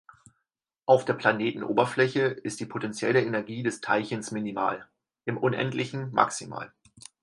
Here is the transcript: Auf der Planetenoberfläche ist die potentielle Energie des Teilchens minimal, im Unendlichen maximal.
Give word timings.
Auf 0.87 1.05
der 1.05 1.13
Planetenoberfläche 1.13 2.21
ist 2.21 2.59
die 2.59 2.65
potentielle 2.65 3.21
Energie 3.23 3.61
des 3.61 3.81
Teilchens 3.81 4.31
minimal, 4.31 4.89
im 5.25 5.37
Unendlichen 5.37 6.09
maximal. 6.11 6.73